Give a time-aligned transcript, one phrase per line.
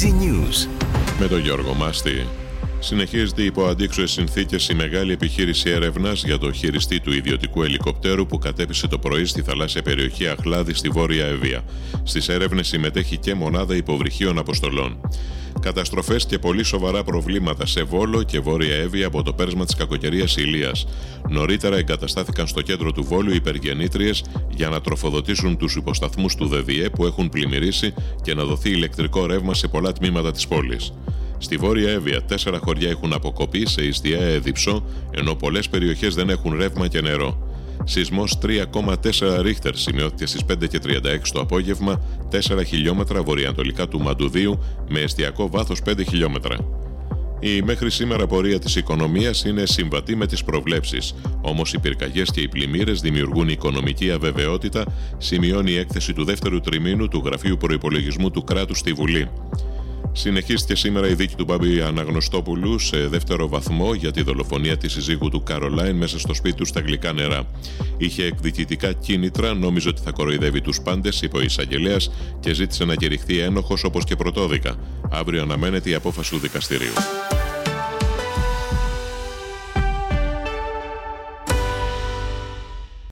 [0.00, 0.68] Easy News.
[1.20, 2.26] Με τον Γιώργο Μάστη.
[2.78, 8.38] Συνεχίζεται υπό αντίξωες συνθήκες η μεγάλη επιχείρηση έρευνας για το χειριστή του ιδιωτικού ελικοπτέρου που
[8.38, 11.64] κατέπισε το πρωί στη θαλάσσια περιοχή Αχλάδη στη Βόρεια Εβία.
[12.02, 15.00] Στις έρευνες συμμετέχει και μονάδα υποβρυχίων αποστολών.
[15.60, 20.36] Καταστροφές και πολύ σοβαρά προβλήματα σε Βόλο και Βόρεια Εύβοια από το πέρασμα της κακοκαιρίας
[20.36, 20.86] Ηλίας.
[21.28, 24.12] Νωρίτερα εγκαταστάθηκαν στο κέντρο του Βόλου υπεργεννήτριε
[24.50, 29.54] για να τροφοδοτήσουν τους υποσταθμούς του ΔΔΕ που έχουν πλημμυρίσει και να δοθεί ηλεκτρικό ρεύμα
[29.54, 30.92] σε πολλά τμήματα της πόλης.
[31.38, 36.56] Στη Βόρεια Εύβοια, τέσσερα χωριά έχουν αποκοπεί σε ιστιά εδιψό, ενώ πολλές περιοχές δεν έχουν
[36.56, 37.49] ρεύμα και νερό.
[37.84, 44.58] Σεισμός 3,4 ρίχτερ σημειώθηκε στις 5 και 36 το απόγευμα, 4 χιλιόμετρα βορειοανατολικά του Μαντουδίου,
[44.88, 46.56] με εστιακό βάθος 5 χιλιόμετρα.
[47.40, 51.14] Η μέχρι σήμερα πορεία της οικονομίας είναι συμβατή με τις προβλέψεις.
[51.40, 54.84] Όμως οι πυρκαγιές και οι πλημμύρες δημιουργούν οικονομική αβεβαιότητα,
[55.18, 59.28] σημειώνει η έκθεση του δεύτερου τριμήνου του Γραφείου Προπολογισμού του Κράτους στη Βουλή.
[60.12, 65.28] Συνεχίστηκε σήμερα η δίκη του Μπάμπη Αναγνωστόπουλου σε δεύτερο βαθμό για τη δολοφονία της συζύγου
[65.28, 67.42] του Καρολάιν μέσα στο σπίτι του στα γλυκά νερά.
[67.96, 72.94] Είχε εκδικητικά κίνητρα, νόμιζε ότι θα κοροϊδεύει τους πάντες, είπε ο εισαγγελέας και ζήτησε να
[72.94, 74.74] κηρυχθεί ένοχος όπως και πρωτόδικα.
[75.10, 76.92] Αύριο αναμένεται η απόφαση του δικαστηρίου.